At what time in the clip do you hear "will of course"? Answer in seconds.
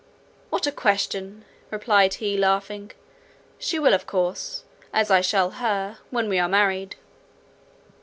3.77-4.63